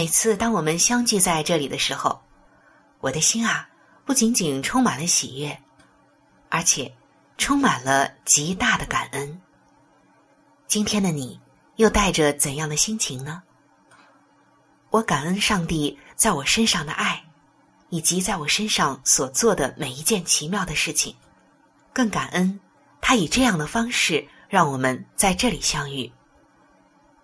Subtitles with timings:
[0.00, 2.22] 每次当我们相聚在这里的时候，
[3.00, 3.68] 我的心啊，
[4.06, 5.60] 不仅仅充满了喜悦，
[6.48, 6.90] 而且
[7.36, 9.42] 充满了极大的感恩。
[10.66, 11.38] 今天的你
[11.76, 13.42] 又带着怎样的心情呢？
[14.88, 17.22] 我感恩上帝在我身上的爱，
[17.90, 21.14] 以及在我身上所做的每一件奇妙的事情，
[21.92, 22.58] 更感恩
[23.02, 26.10] 他以这样的方式让我们在这里相遇。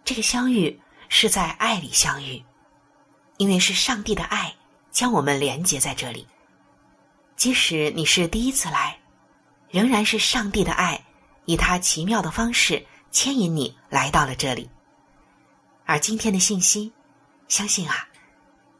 [0.04, 2.44] 这个相遇是在爱里相遇，
[3.36, 4.54] 因为是上帝的爱
[4.90, 6.26] 将我们连接在这里。
[7.36, 8.98] 即使你是第一次来，
[9.69, 11.04] 仍然是上帝的爱
[11.44, 14.70] 以他奇妙的方式牵引你来到了这里。
[15.84, 16.92] 而今天的信息，
[17.46, 18.08] 相信啊，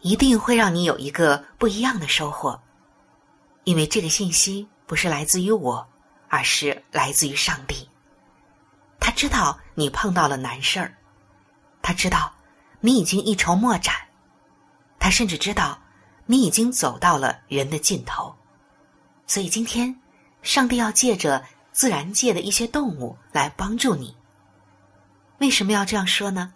[0.00, 2.61] 一定会让你有一个不一样的收获，
[3.65, 5.87] 因为这个信息不是来自于我，
[6.28, 7.89] 而是来自于上帝。
[8.99, 10.97] 他知道你碰到了难事儿。
[11.83, 12.33] 他知道
[12.81, 13.95] 你已经一筹莫展，
[15.06, 15.78] 他甚至知道
[16.25, 18.34] 你已经走到了人的尽头，
[19.25, 19.94] 所以今天
[20.43, 24.16] 上帝要借着自然界的一些动物来帮助你。
[25.39, 26.53] 为什么要这样说呢？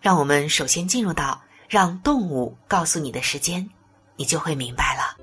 [0.00, 3.70] 让我们首先进入到让动物告诉你的时间，
[4.16, 5.16] 你就会明白了。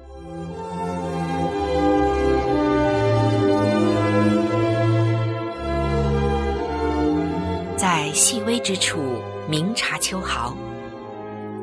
[7.75, 10.56] 在细微之处明察秋毫，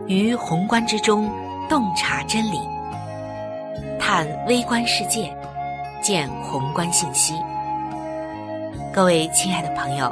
[0.09, 1.31] 于宏观之中
[1.69, 2.59] 洞察真理，
[4.01, 5.31] 探微观世界，
[6.03, 7.35] 见宏观信息。
[8.91, 10.11] 各位亲爱的朋友，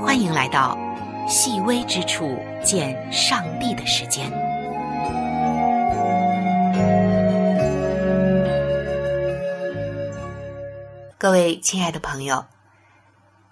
[0.00, 0.78] 欢迎来到
[1.28, 2.34] 细微之处
[2.64, 4.32] 见上帝的时间。
[11.18, 12.42] 各位亲爱的朋友。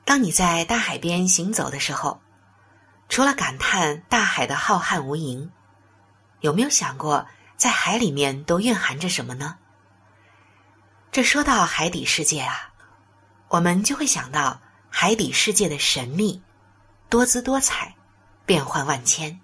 [0.07, 2.19] 当你在大海边行走的时候，
[3.13, 5.51] 除了感叹大海的浩瀚无垠，
[6.41, 7.27] 有没有想过
[7.59, 9.59] 在海里面都蕴含着什么呢？
[11.11, 12.73] 这说到海底世界啊，
[13.49, 14.59] 我们就会想到
[14.89, 16.43] 海底世界的神秘、
[17.11, 17.95] 多姿多彩、
[18.47, 19.39] 变幻万千。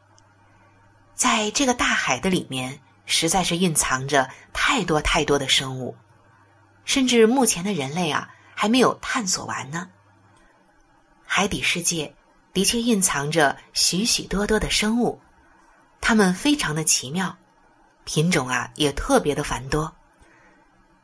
[1.15, 5.95] 在这个大海的里面，实在是蕴藏着太多太多的生物，
[6.87, 9.91] 甚至目前的人类啊，还没有探索完呢。
[11.27, 12.15] 海底世界
[12.59, 15.21] 的确蕴藏着许许多多的生物，
[16.01, 17.37] 它们非常的奇妙，
[18.03, 19.95] 品种啊也特别的繁多。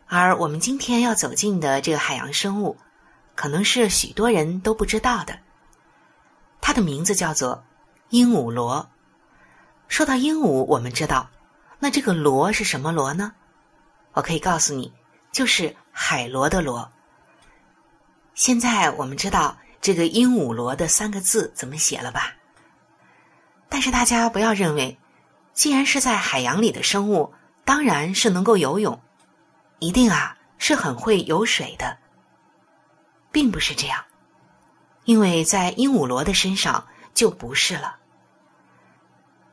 [0.09, 2.77] 而我们今天要走进的这个海洋生物，
[3.37, 5.39] 可能是许多人都不知道的。
[6.61, 7.65] 它的名字叫做
[8.09, 8.91] 鹦鹉螺。
[9.87, 11.31] 说到鹦鹉，我们知道，
[11.79, 13.33] 那这个螺是什么螺呢？
[14.15, 14.93] 我可以告诉你，
[15.31, 16.91] 就是海螺的螺。
[18.35, 19.57] 现在我们知道。
[19.85, 22.33] 这个鹦鹉螺的三个字怎么写了吧？
[23.69, 24.99] 但是大家不要认为，
[25.53, 27.35] 既然是在海洋里的生物，
[27.67, 28.99] 当然是能够游泳，
[29.81, 31.99] 一定啊是很会游水的，
[33.31, 34.03] 并不是这样，
[35.05, 37.97] 因为在鹦鹉螺的身上就不是了。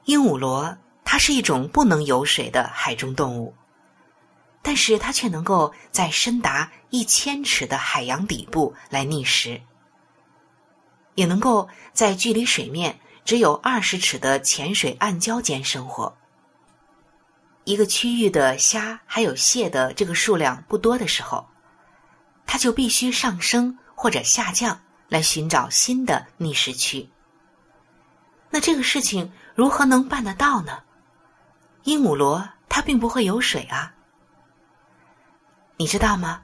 [0.06, 3.54] 鹦鹉螺它是一种不能游水的海中动物，
[4.62, 9.62] 但是它却能够在深达一千尺的海洋底部来觅食。
[11.16, 16.18] 也能够在距离水面只有二十尺的浅水暗礁间生活，
[17.64, 21.48] 一个区域的虾还有蟹的这个数量不多的时候，
[22.46, 27.10] 它就必须上升或者下降来寻找新的觅食区。
[28.50, 30.84] 那这个事情如何能办得到呢？
[31.84, 33.94] 鹦鹉螺它并不会游水啊，
[35.78, 36.44] 你知道吗？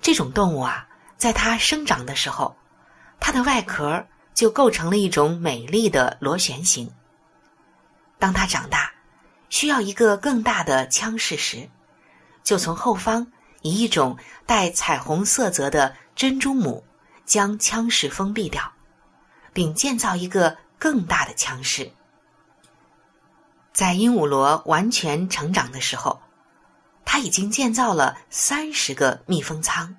[0.00, 2.56] 这种动物啊，在它生长的时候，
[3.20, 6.90] 它的外壳就构成了一种美丽的螺旋形。
[8.18, 8.92] 当它长大，
[9.48, 11.68] 需要一个更大的腔室时，
[12.42, 13.26] 就从后方
[13.62, 14.16] 以一种
[14.46, 16.84] 带彩虹色泽的珍珠母
[17.24, 18.72] 将腔室封闭掉，
[19.52, 20.56] 并建造一个。
[20.80, 21.90] 更大的腔室，
[23.72, 26.22] 在鹦鹉螺完全成长的时候，
[27.04, 29.96] 它已经建造了三十个密封舱，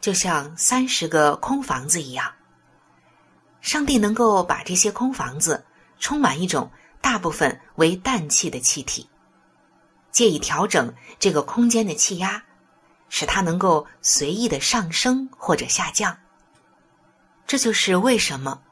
[0.00, 2.32] 就像三十个空房子一样。
[3.60, 5.64] 上帝能够把这些空房子
[5.98, 6.70] 充满一种
[7.00, 9.08] 大部分为氮气的气体，
[10.12, 12.42] 借以调整这个空间的气压，
[13.08, 16.16] 使它能够随意的上升或者下降。
[17.46, 18.62] 这就是为什么。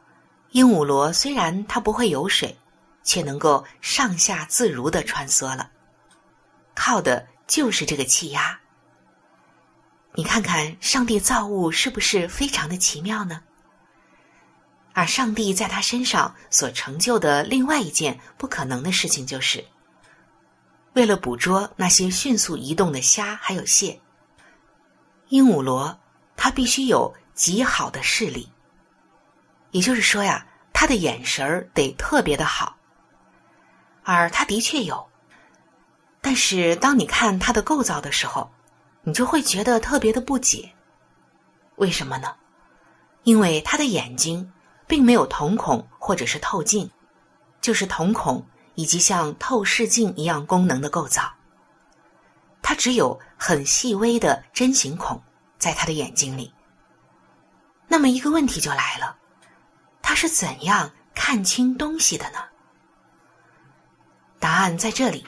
[0.51, 2.57] 鹦鹉螺虽然它不会游水，
[3.03, 5.69] 却能够上下自如的穿梭了，
[6.77, 8.57] 靠的就是这个气压。
[10.17, 13.43] 你看看上帝造物是不是非常的奇妙呢？
[14.93, 19.65] 而上帝在他身上所成就的另外一件不可能的事情，就是
[20.93, 24.01] 为了捕捉那些迅速移动的虾还有蟹，
[25.31, 25.99] 鹦鹉螺
[26.37, 28.49] 它必须有极好的视力。
[29.73, 32.77] 也就是说呀，他的眼神儿得特别的好，
[34.05, 35.05] 而他的确有。
[36.21, 38.49] 但是当你看他的构造的时候，
[39.05, 40.73] 你就会觉得特别的不解。
[41.77, 42.35] 为什么呢？
[43.23, 44.53] 因为他的眼睛
[44.87, 46.91] 并没有瞳孔或者是透镜，
[47.61, 51.33] 就是瞳孔以及像透视镜一样功能的构造。
[52.63, 55.23] 它只有很细微的针形孔
[55.59, 56.53] 在他的眼睛里。
[57.87, 59.17] 那么一个问题就来了。
[60.01, 62.39] 他是怎样看清东西的呢？
[64.39, 65.27] 答案在这里。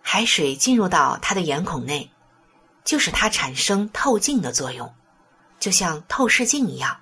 [0.00, 2.10] 海水进入到他的眼孔内，
[2.88, 4.90] 就使它产生透镜的作用，
[5.60, 6.98] 就像透视镜一样，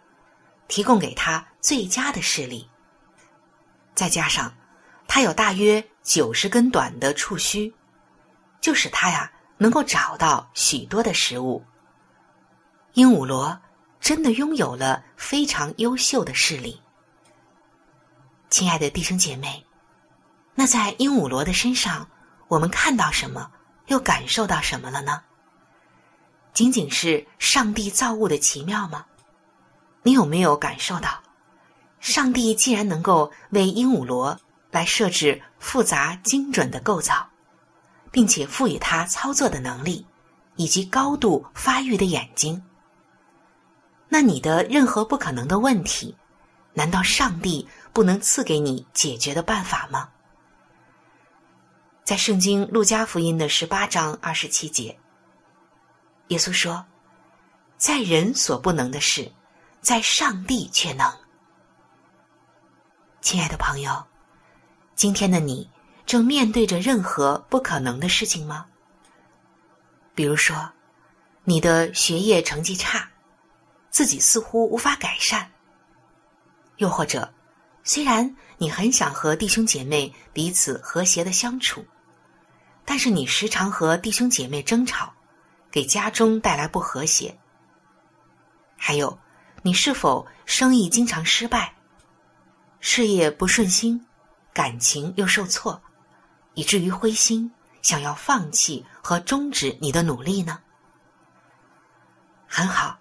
[0.66, 2.68] 提供给它最佳的视力。
[3.94, 4.52] 再加上，
[5.06, 7.72] 它有大约九十根短的触须，
[8.60, 11.64] 就使它呀能够找到许多的食物。
[12.94, 13.56] 鹦鹉螺。
[13.98, 16.80] 真的拥有了非常优秀的视力，
[18.50, 19.64] 亲爱的弟兄姐妹，
[20.54, 22.08] 那在鹦鹉螺的身上，
[22.46, 23.50] 我们看到什么，
[23.86, 25.22] 又感受到什么了呢？
[26.56, 29.04] 仅仅是上帝造物的奇妙吗？
[30.02, 31.22] 你有没有感受到，
[32.00, 37.28] 上帝既然能够为鹦鹉螺来设置复杂精准的构造，
[38.10, 40.06] 并且赋予它操作的能力，
[40.54, 42.64] 以及高度发育的眼睛？
[44.08, 46.16] 那你的任何不可能的问题，
[46.72, 50.08] 难道上帝不能赐给你解决的办法吗？
[52.02, 54.98] 在圣经路加福音的十八章二十七节，
[56.28, 56.84] 耶稣说
[57.78, 59.32] ：“在人所不能的事，
[59.80, 61.12] 在上帝却能。”
[63.20, 64.04] 亲爱的朋友，
[64.94, 65.70] 今天的你
[66.04, 68.66] 正面对着任何不可能的事情吗？
[70.14, 70.72] 比如说，
[71.44, 73.10] 你的学业成绩差。
[73.88, 75.50] 自己似乎无法改善，
[76.76, 77.32] 又或者，
[77.82, 81.82] 虽然你很想和弟兄姐妹彼此和谐的相处，
[82.84, 85.14] 但是你时常和弟兄姐妹争吵，
[85.76, 87.36] 给家中带来不和谐。
[88.78, 89.18] 还有，
[89.60, 91.74] 你是否生意经常失败，
[92.80, 94.06] 事业不顺心，
[94.54, 95.78] 感情又受挫，
[96.54, 97.52] 以至于灰心，
[97.82, 100.60] 想要放弃和终止你的努力呢？
[102.46, 102.98] 很好。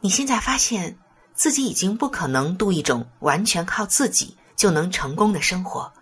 [0.00, 0.98] 你现在发现
[1.34, 5.92] 自己已经不可能度一种完全靠自己就能成功的生活。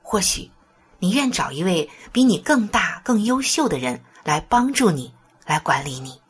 [0.00, 0.50] 或许，
[0.98, 5.14] 你愿找一位比你更大、更优秀的人来帮助你，
[5.46, 6.20] 来管理你。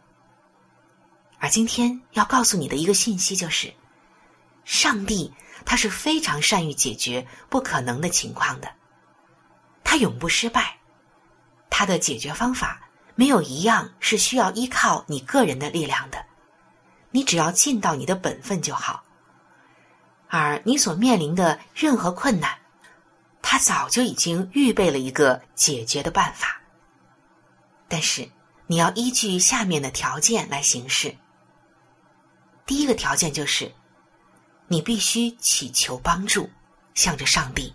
[1.41, 3.75] 而今天要告诉你的一个信息就是：
[4.65, 8.71] 上帝他是非常善于解决不可能的情况的，
[9.83, 10.79] 他永不失败，
[11.71, 16.25] 他的解决方法没有一样是需要依靠你个人的力量的。
[17.11, 19.03] 你只要尽到你的本分就好，
[20.29, 22.59] 而你所面临的任何困难，
[23.43, 26.58] 他早就已经预备了一个解决的办法。
[27.89, 28.31] 但是
[28.67, 31.17] 你要依据下面的条件来行事。
[32.67, 33.75] 第一个条件就是，
[34.67, 36.51] 你必须祈求帮助，
[36.95, 37.75] 向着上帝。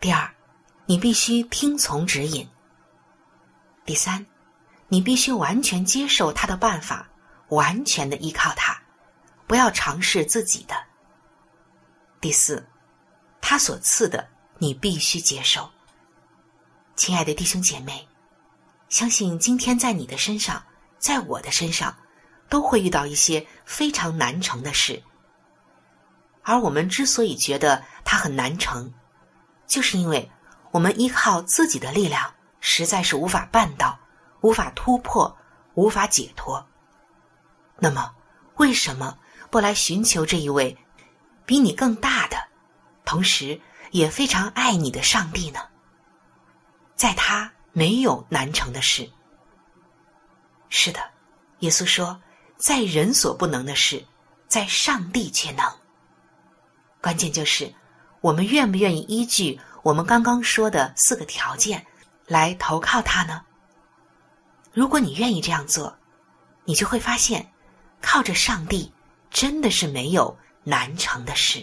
[0.00, 0.32] 第二，
[0.86, 2.48] 你必须听从指引。
[3.84, 4.24] 第三，
[4.86, 7.08] 你必须完全接受他的办法，
[7.48, 8.80] 完全的依靠他，
[9.48, 10.76] 不要尝试自己的。
[12.20, 12.64] 第四，
[13.40, 14.28] 他所赐的
[14.58, 15.68] 你必须接受。
[16.94, 18.08] 亲爱的弟兄姐妹，
[18.88, 20.62] 相信今天在你的身上，
[20.98, 21.96] 在我的身上，
[22.48, 25.02] 都会遇到一些非常难成的事。
[26.42, 28.94] 而我们之所以觉得它很难成，
[29.66, 30.30] 就是因为
[30.70, 33.98] 我们依靠自己的力量实在是无法办到、
[34.42, 35.36] 无法突破、
[35.74, 36.64] 无法解脱。
[37.78, 38.14] 那么，
[38.56, 39.18] 为什么
[39.50, 40.78] 不来寻求这一位
[41.44, 42.36] 比你更大的，
[43.04, 45.60] 同时也非常爱你的上帝呢？
[46.94, 49.06] 在他没有难成的事。
[50.70, 50.98] 是的，
[51.58, 52.18] 耶稣说，
[52.56, 54.02] 在人所不能的事，
[54.48, 55.62] 在上帝却能。
[57.02, 57.70] 关键就是，
[58.22, 61.84] 我们愿不愿意依据我们刚刚说的四个条件
[62.26, 63.42] 来投靠他呢？
[64.72, 65.94] 如果你愿意这样做，
[66.64, 67.46] 你就会发现，
[68.00, 68.90] 靠着上帝
[69.30, 71.62] 真的是没有难成的事。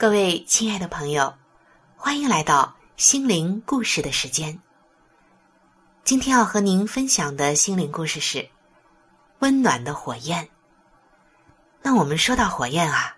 [0.00, 1.34] 各位亲爱的朋友，
[1.96, 4.60] 欢迎来到心灵故事的时间。
[6.04, 8.48] 今天要和您分享的心灵故事是
[9.40, 10.48] 温暖的火焰。
[11.82, 13.16] 那我们说到火焰啊，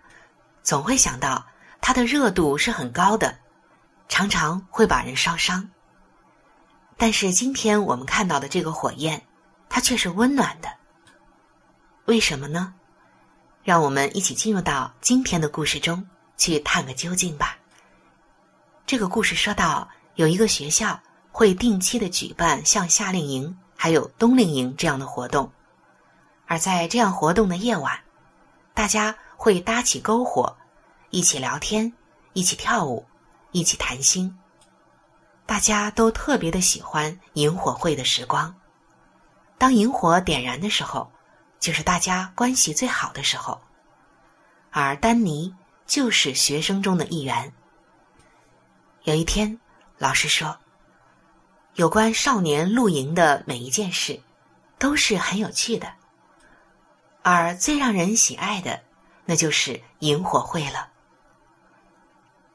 [0.63, 1.45] 总会想到
[1.83, 3.39] 它的热度是很高的，
[4.09, 5.69] 常常会把人烧伤。
[6.97, 9.27] 但是今天我们看到的这个火焰，
[9.69, 10.71] 它却是温暖的。
[12.07, 12.73] 为什么呢？
[13.63, 16.09] 让我们一起进入到今天的故事中。
[16.41, 17.59] 去探个究竟吧。
[18.87, 20.99] 这个故事说到，有一个学校
[21.31, 25.53] 会定期的举办像夏令营、还有冬令营这样的活动，
[26.47, 28.01] 而在这样活动的夜晚，
[28.73, 30.57] 大家会搭起篝火，
[31.11, 31.93] 一起聊天，
[32.33, 33.07] 一起跳舞，
[33.53, 34.35] 一起谈心。
[35.45, 38.55] 大家都特别的喜欢萤火会的时光。
[39.59, 41.13] 当萤火点燃的时候，
[41.61, 43.61] 就是大家关系最好的时候。
[44.71, 45.55] 而丹尼。
[45.91, 47.53] 就是学生中的一员。
[49.03, 49.59] 有一天，
[49.99, 50.57] 老师说
[51.75, 54.21] ：“有关少年露营的每一件事，
[54.79, 55.93] 都是很有趣的，
[57.23, 58.81] 而最让人喜爱的，
[59.25, 60.91] 那就是萤火会了。”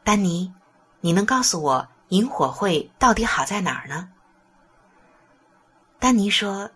[0.06, 0.54] 丹尼，
[1.02, 4.08] 你能告诉我萤火会到底好在哪儿呢？
[6.00, 6.72] 丹尼说：“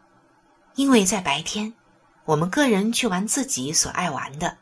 [0.76, 1.74] 因为在白天，
[2.26, 4.58] 我们个人去玩自己所爱玩的。”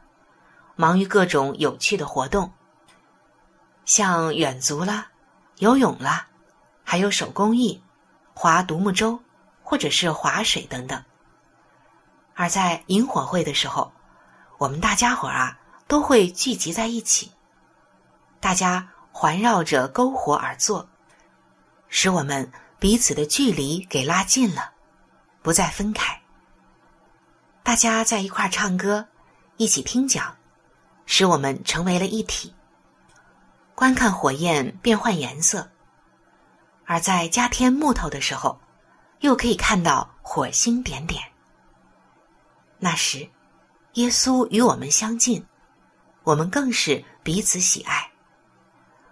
[0.77, 2.53] 忙于各种有趣的活动，
[3.83, 5.09] 像远足啦、
[5.57, 6.27] 游泳啦，
[6.83, 7.81] 还有手工艺、
[8.35, 9.19] 划独木舟
[9.63, 11.03] 或者是划水等等。
[12.35, 13.91] 而在萤火会的时候，
[14.59, 15.57] 我们大家伙儿啊
[15.87, 17.31] 都会聚集在一起，
[18.39, 20.87] 大家环绕着篝火而坐，
[21.89, 24.73] 使我们彼此的距离给拉近了，
[25.41, 26.21] 不再分开。
[27.63, 29.07] 大家在一块儿唱歌，
[29.57, 30.36] 一起听讲。
[31.07, 32.53] 使我们成为了一体。
[33.73, 35.69] 观看火焰变换颜色，
[36.85, 38.59] 而在加添木头的时候，
[39.21, 41.23] 又可以看到火星点点。
[42.77, 43.27] 那时，
[43.93, 45.43] 耶稣与我们相近，
[46.23, 48.11] 我们更是彼此喜爱，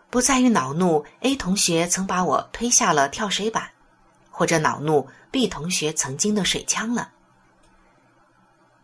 [0.09, 3.71] 不在于恼怒 A 同学曾把我推下了跳水板，
[4.29, 7.11] 或者恼怒 B 同学曾经的水枪了。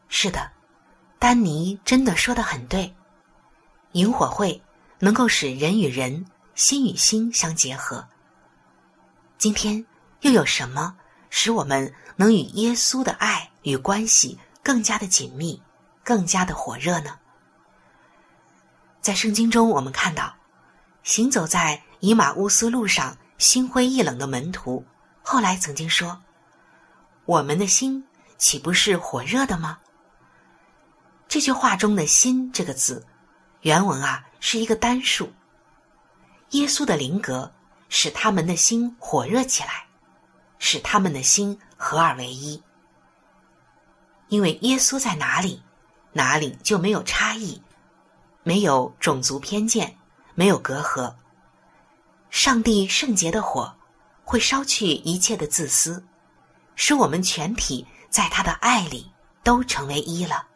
[0.07, 0.51] 是的，
[1.17, 2.93] 丹尼真的说的很对。
[3.93, 4.61] 萤火会
[4.99, 8.07] 能够使人与人心与心相结合。
[9.37, 9.85] 今天
[10.21, 10.95] 又有什么
[11.29, 15.61] 使我们能与耶稣的爱与关系更加的紧密、
[16.03, 17.17] 更加的火热呢？
[19.01, 20.35] 在圣经中，我们看到
[21.03, 24.85] 行走在以马乌斯路上心灰意冷的门徒，
[25.23, 26.21] 后来曾经说
[27.25, 28.07] ：“我们的心
[28.37, 29.79] 岂不是火热的吗？”
[31.27, 33.05] 这句话中的心这个字。
[33.61, 35.31] 原文啊是一个单数。
[36.51, 37.51] 耶稣的灵格
[37.89, 39.85] 使他们的心火热起来，
[40.59, 42.61] 使他们的心合二为一。
[44.27, 45.61] 因为耶稣在哪里，
[46.13, 47.61] 哪里就没有差异，
[48.43, 49.97] 没有种族偏见，
[50.35, 51.15] 没有隔阂。
[52.29, 53.75] 上帝圣洁的火
[54.23, 56.03] 会烧去一切的自私，
[56.75, 59.11] 使我们全体在他的爱里
[59.43, 60.47] 都成为一了。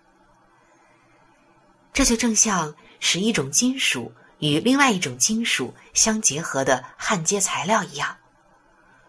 [1.92, 2.74] 这就正像
[3.08, 8.18] 使一种金属与另外一种金属相结合的焊接材料一样，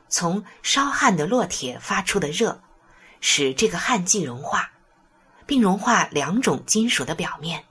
[0.07, 2.61] 从烧焊的烙铁发出的热，
[3.23, 4.71] 使这个焊剂融化，
[5.47, 7.65] 并融化两种金属的表面。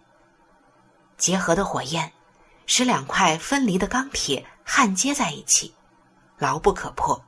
[1.15, 2.11] 结合的火焰，
[2.65, 5.75] 使两块分离的钢铁焊接在一起，
[6.39, 7.23] 牢不可破。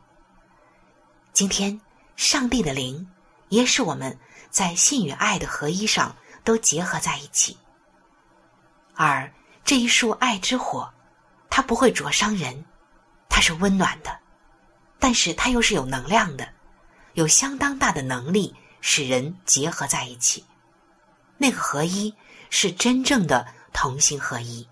[1.33, 1.79] 今天，
[2.15, 3.07] 上帝的灵
[3.49, 4.17] 也使我们
[4.49, 7.55] 在信与爱的合一上都结合在一起。
[8.97, 9.31] 而
[9.63, 10.93] 这一束爱之火，
[11.49, 12.65] 它不会灼伤人，
[13.29, 14.19] 它是温暖的，
[14.99, 16.49] 但是它又是有能量的，
[17.13, 20.43] 有相当大的能力使人结合在一起。
[21.37, 22.13] 那个合一
[22.49, 23.55] 是真正的。
[23.73, 24.67] 同心合一，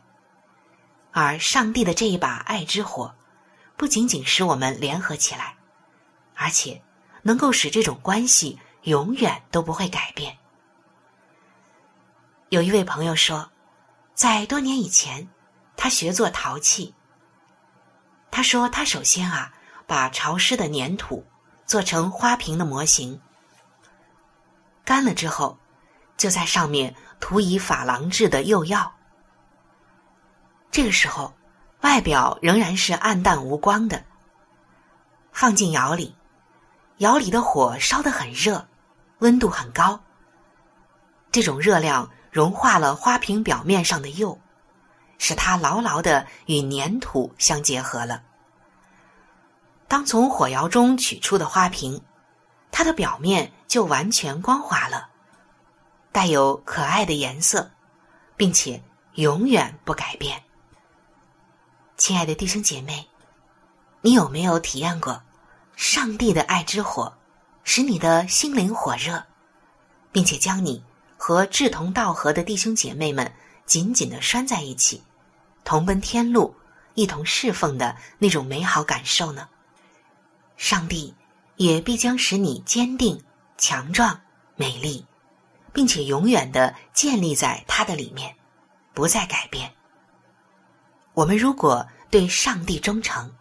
[1.12, 3.13] 而上帝的这一把爱之火，
[3.77, 5.58] 不仅仅使我们联合起来，
[6.34, 6.82] 而且
[7.22, 10.39] 能够使这种关系永远都不会改变。
[12.50, 13.51] 有一位朋友说，
[14.15, 15.27] 在多年以前，
[15.75, 16.95] 他学做陶器。
[18.31, 19.53] 他说，他首先啊，
[19.86, 21.25] 把潮湿的粘土
[21.65, 23.19] 做成花瓶的模型，
[24.86, 25.57] 干了之后，
[26.15, 28.95] 就在上面涂以珐琅质的釉药。
[30.72, 31.34] 这个时候，
[31.81, 34.05] 外表仍然是暗淡无光的。
[35.34, 36.15] 放进窑里，
[37.00, 38.65] 窑里的火烧得很热，
[39.19, 40.01] 温度很高。
[41.34, 44.38] 这种热量融化了花瓶表面上的釉，
[45.18, 48.24] 使它牢牢的与粘土相结合了。
[49.88, 52.01] 当从火窑中取出的花瓶，
[52.72, 55.08] 它的表面就完全光滑了，
[56.12, 57.72] 带有可爱的颜色，
[58.36, 60.43] 并且永远不改变。
[61.95, 63.08] 亲爱的弟兄姐妹，
[64.02, 65.24] 你有没有体验过
[65.78, 67.15] 上帝的爱之火，
[67.63, 69.24] 使你的心灵火热，
[70.12, 70.84] 并且将你
[71.17, 73.32] 和志同道合的弟兄姐妹们
[73.65, 75.01] 紧紧的拴在一起，
[75.63, 76.56] 同奔天路，
[76.93, 79.47] 一同侍奉的那种美好感受呢？
[80.58, 81.13] 上帝
[81.56, 83.21] 也必将使你坚定、
[83.58, 84.21] 强壮、
[84.56, 85.06] 美丽，
[85.73, 88.36] 并且永远的建立在他的里面，
[88.93, 89.73] 不再改变。
[91.13, 93.34] 我们如果对上帝忠诚，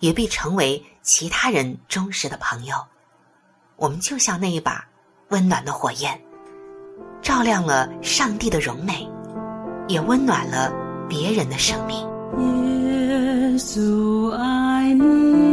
[0.00, 2.76] 也必成为其他人忠实的朋友。
[3.76, 4.88] 我们就像那一把
[5.28, 6.20] 温暖的火焰，
[7.26, 9.04] 照亮了上帝的荣美，
[9.88, 10.72] 也温暖了
[11.08, 11.96] 别人的生命。
[12.38, 15.45] 耶稣爱你，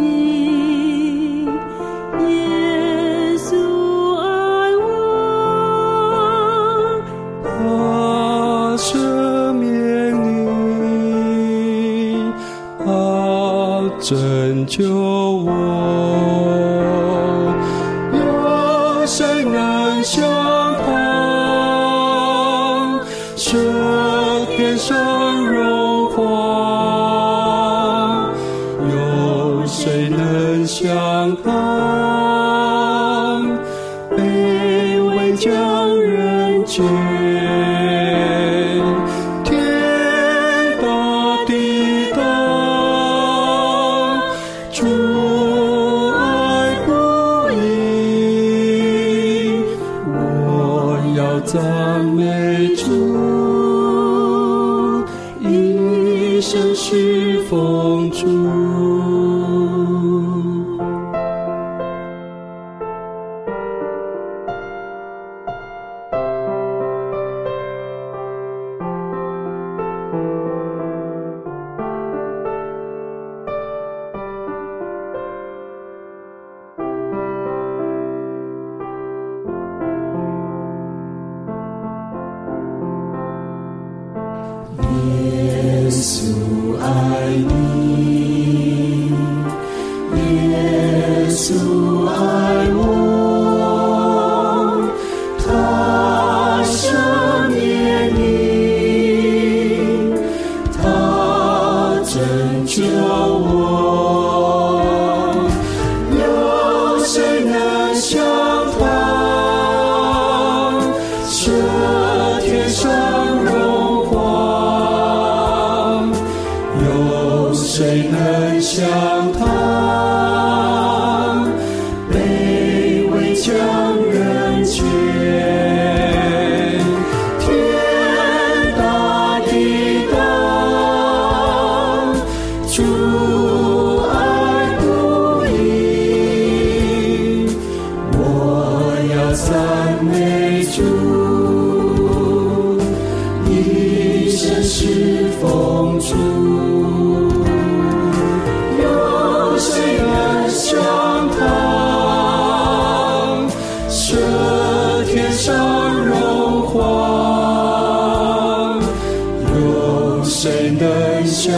[56.43, 59.62] 生许风烛。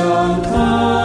[0.07, 1.04] 能像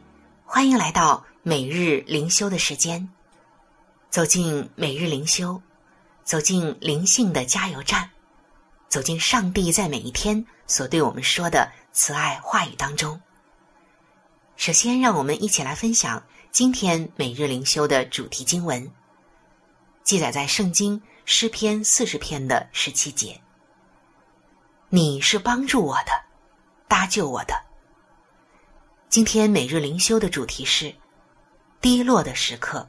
[0.53, 3.07] 欢迎来到每日灵修的时间，
[4.09, 5.61] 走进每日灵修，
[6.25, 8.09] 走进灵性的加油站，
[8.89, 13.21] 走进上帝在每一天所对我们说的慈爱话语当中。
[14.57, 18.91] 首先，让我们一起来分享今天每日灵修的主题经文，
[20.03, 23.39] 记载在圣经诗篇四十篇的十七节。
[24.89, 26.11] 你是帮助我的，
[26.89, 27.70] 搭救我的。
[29.11, 30.95] 今天每日灵修的主题是
[31.81, 32.87] 低落的时刻。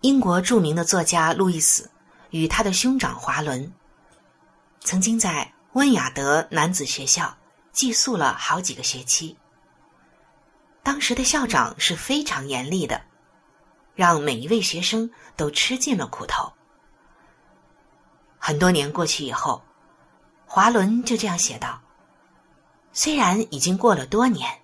[0.00, 1.90] 英国著名的作家路易斯
[2.30, 3.70] 与他的兄长华伦，
[4.80, 7.36] 曾经在温雅德男子学校
[7.70, 9.36] 寄宿了好几个学期。
[10.82, 13.02] 当时的校长是非常严厉的，
[13.94, 16.50] 让每一位学生都吃尽了苦头。
[18.38, 19.62] 很多年过去以后，
[20.46, 21.78] 华伦就这样写道。
[22.92, 24.60] 虽然已经过了多年，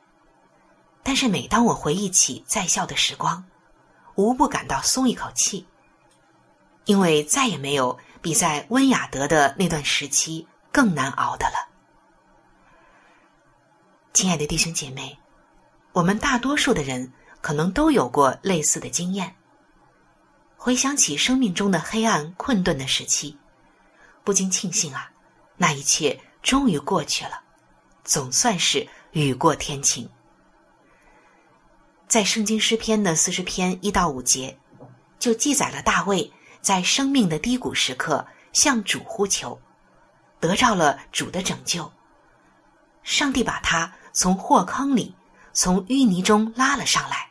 [1.02, 3.42] 但是每当我回忆起在校的时光，
[4.16, 5.66] 无不感到松一口气，
[6.84, 11.68] 因为再也没有比在温雅德的那段时期更难熬的了。
[14.12, 15.18] 亲爱的弟兄姐妹，
[15.92, 17.10] 我们大多数的人
[17.40, 19.34] 可能都有过类似的经验。
[20.56, 23.38] 回想起生命中的黑暗困顿的时期，
[24.22, 25.10] 不禁庆幸啊，
[25.56, 27.44] 那一切终于过去了。
[28.08, 30.08] 总算是雨过天晴。
[32.08, 34.58] 在圣经诗篇的四十篇一到五节，
[35.18, 39.60] 就记载了大卫在生命的低谷时刻向主呼求，
[40.40, 41.92] 得到了主的拯救。
[43.02, 45.14] 上帝把他从祸坑里、
[45.52, 47.28] 从淤泥中拉了上来，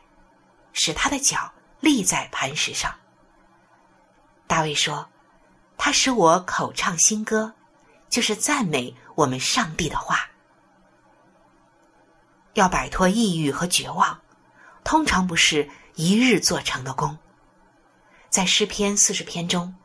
[0.74, 2.94] 使他的脚立在磐石上。
[4.46, 5.10] 大卫说
[5.76, 7.52] ：“他使我口唱新歌，
[8.10, 10.30] 就是赞美我们上帝的话。”
[12.58, 14.20] 要摆脱抑郁和绝望，
[14.84, 17.16] 通常不是一日做成的功。
[18.30, 19.76] 在诗篇四十篇中，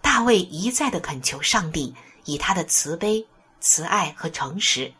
[0.00, 3.24] 大卫一再的恳求上帝以他的慈悲、
[3.60, 4.92] 慈爱和诚实，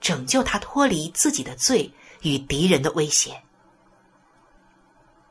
[0.00, 3.42] 拯救他脱离自己的罪与敌人的威胁。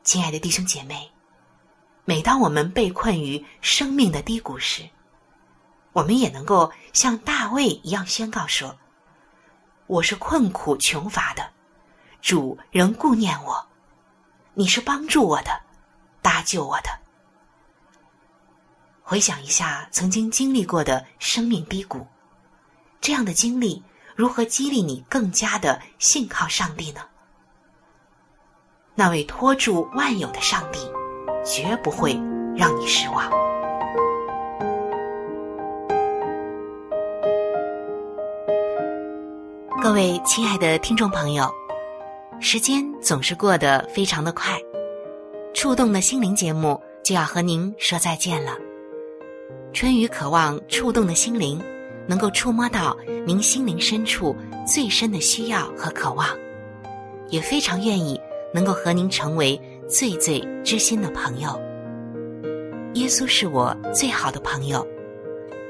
[0.04, 1.10] 亲爱的弟兄姐妹，
[2.04, 4.88] 每当我们被困于生命的低谷时，
[5.92, 8.78] 我们也能够像大卫一样宣告说。
[9.90, 11.50] 我是困苦穷乏的，
[12.22, 13.66] 主仍顾念我，
[14.54, 15.62] 你是帮助我的，
[16.22, 16.90] 搭救我的。
[19.02, 22.06] 回想一下曾经经历过的生命低谷，
[23.00, 23.82] 这样的经历
[24.14, 27.00] 如何激励你更加的信靠上帝呢？
[28.94, 30.78] 那位托住万有的上帝，
[31.44, 32.12] 绝不会
[32.56, 33.28] 让你失望。
[39.82, 41.50] 各位亲爱的听众朋友，
[42.38, 44.60] 时间总是过得非常的快，
[45.54, 48.58] 触动的心灵节目就要和您说再见了。
[49.72, 51.58] 春雨渴望触动的心灵，
[52.06, 52.94] 能够触摸到
[53.26, 56.28] 您心灵深处最深的需要和渴望，
[57.30, 58.20] 也非常愿意
[58.52, 61.58] 能够和您成为最最知心的朋友。
[62.94, 64.86] 耶稣是我最好的朋友，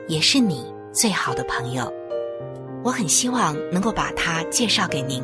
[0.08, 1.99] 也是你最好的朋友。
[2.82, 5.22] 我很希望能够把它介绍给您。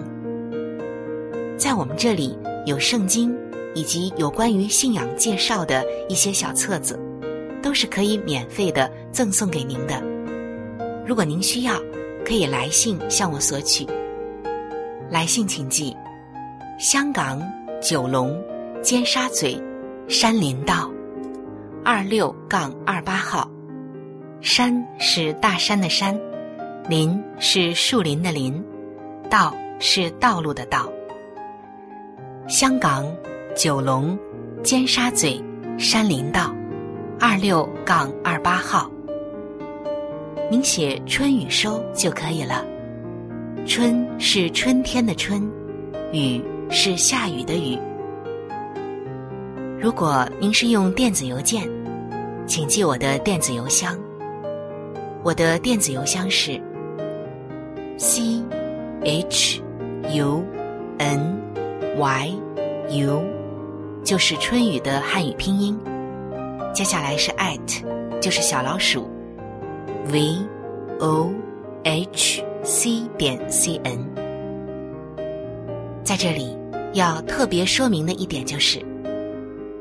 [1.57, 3.37] 在我们这里有圣经，
[3.75, 6.99] 以及有关于信仰介绍的一些小册子。
[7.63, 10.01] 都是可以免费的赠送给您的。
[11.05, 11.75] 如果您需要，
[12.25, 13.85] 可以来信向我索取。
[15.11, 15.93] 来信请寄：
[16.79, 17.43] 香港
[17.83, 18.41] 九龙
[18.83, 19.61] 尖沙咀
[20.07, 20.89] 山林道
[21.85, 23.51] 二六杠二八号。
[24.41, 26.17] 山是大山的山，
[26.89, 28.63] 林是树林的林，
[29.29, 30.89] 道是道路的道。
[32.47, 33.05] 香港
[33.57, 34.17] 九龙
[34.63, 35.43] 尖沙咀
[35.79, 36.55] 山林道。
[37.19, 38.91] 二六杠二八号，
[40.51, 42.63] 您写“春雨收”就可以了。
[43.67, 45.51] 春是春天的春，
[46.13, 47.79] 雨是下雨的雨。
[49.81, 51.67] 如果您是用电子邮件，
[52.47, 53.99] 请记我的电子邮箱。
[55.25, 56.61] 我的电子邮箱是
[57.99, 58.43] c
[59.03, 59.63] h
[60.13, 60.45] u
[60.99, 61.41] n
[61.97, 62.33] y
[62.91, 63.23] u，
[64.05, 65.79] 就是春雨的汉语拼音。
[66.75, 69.09] 接下来是 at，就是小老鼠
[70.13, 70.37] ，v
[70.99, 71.33] o
[71.85, 73.99] h c 点 c n。
[76.05, 76.55] 在这里
[76.93, 78.79] 要特别说明的一点就是，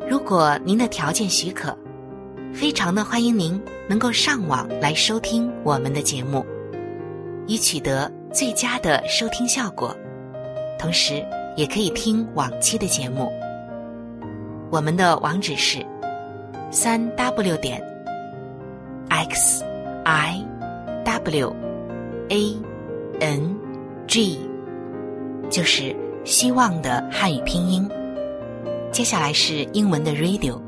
[0.10, 1.76] 如果您的条件许可，
[2.54, 6.46] 非常的欢迎您能够上网来收听我们的节目，
[7.48, 9.96] 以取得最佳的收听效果。
[10.78, 13.32] 同时，也可以听往期的节目。
[14.72, 15.86] 我们的网址是。
[16.72, 17.82] 三 w 点
[19.08, 19.64] x
[20.04, 20.44] i
[21.06, 21.56] w
[22.28, 22.58] a
[23.22, 23.56] n
[24.08, 24.40] g，
[25.50, 27.90] 就是希望的汉语拼音。
[28.92, 30.60] 接下来是英文的 radio，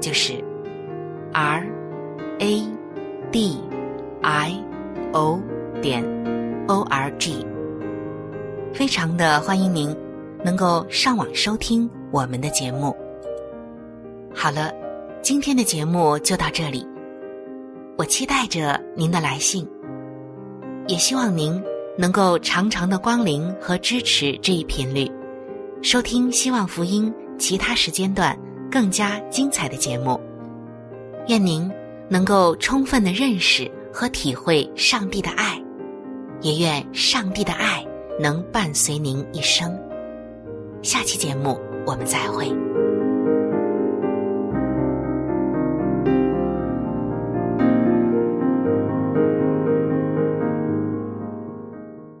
[0.00, 0.34] 就是
[1.32, 1.66] r
[2.38, 2.62] a
[3.32, 3.58] d
[4.22, 4.64] i
[5.12, 5.40] o
[5.82, 6.02] 点
[6.68, 7.44] o r g。
[8.72, 9.94] 非常的欢迎您
[10.42, 12.96] 能够上网收听我们的节目。
[14.34, 14.72] 好了。
[15.24, 16.84] 今天的节目就到这里，
[17.96, 19.64] 我期待着您的来信，
[20.88, 21.62] 也希望您
[21.96, 25.08] 能够常常的光临和支持这一频率，
[25.80, 28.36] 收听希望福音其他时间段
[28.68, 30.20] 更加精彩的节目。
[31.28, 31.70] 愿您
[32.08, 35.61] 能够充分的认识和体会上帝的爱，
[36.42, 37.84] 也愿上帝的爱
[38.20, 39.78] 能伴随您一生。
[40.82, 42.71] 下期节目我们再会。